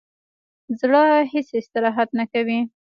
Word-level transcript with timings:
زړه 0.79 1.01
هیڅ 1.31 1.47
استراحت 1.59 2.09
نه 2.19 2.25
کوي 2.33 2.59